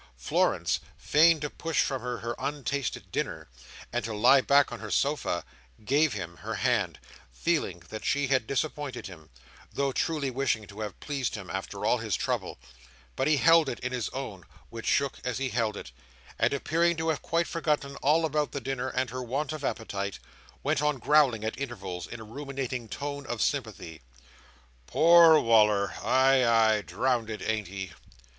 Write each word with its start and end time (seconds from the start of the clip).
Florence, 0.17 0.79
fain 0.97 1.39
to 1.41 1.47
push 1.47 1.83
from 1.83 2.01
her 2.01 2.17
her 2.21 2.33
untasted 2.39 3.11
dinner, 3.11 3.47
and 3.93 4.03
to 4.03 4.15
lie 4.15 4.41
back 4.41 4.71
on 4.71 4.79
her 4.79 4.89
sofa, 4.89 5.43
gave 5.85 6.13
him 6.13 6.37
her 6.37 6.55
hand, 6.55 6.97
feeling 7.31 7.83
that 7.89 8.03
she 8.03 8.25
had 8.25 8.47
disappointed 8.47 9.05
him, 9.05 9.29
though 9.71 9.91
truly 9.91 10.31
wishing 10.31 10.65
to 10.65 10.79
have 10.79 10.99
pleased 10.99 11.35
him 11.35 11.51
after 11.51 11.85
all 11.85 11.99
his 11.99 12.15
trouble, 12.15 12.57
but 13.15 13.27
he 13.27 13.37
held 13.37 13.69
it 13.69 13.79
in 13.81 13.91
his 13.91 14.09
own 14.09 14.43
(which 14.71 14.87
shook 14.87 15.17
as 15.23 15.37
he 15.37 15.49
held 15.49 15.77
it), 15.77 15.91
and 16.39 16.51
appearing 16.51 16.97
to 16.97 17.09
have 17.09 17.21
quite 17.21 17.45
forgotten 17.45 17.95
all 17.97 18.25
about 18.25 18.53
the 18.53 18.59
dinner 18.59 18.87
and 18.89 19.11
her 19.11 19.21
want 19.21 19.53
of 19.53 19.63
appetite, 19.63 20.17
went 20.63 20.81
on 20.81 20.97
growling 20.97 21.43
at 21.45 21.59
intervals, 21.61 22.07
in 22.07 22.19
a 22.19 22.23
ruminating 22.23 22.89
tone 22.89 23.23
of 23.27 23.39
sympathy, 23.39 24.01
"Poor 24.87 25.39
Wal"r. 25.39 25.93
Ay, 26.03 26.43
ay! 26.43 26.81
Drownded. 26.81 27.43
Ain't 27.43 27.67
he?" 27.67 27.91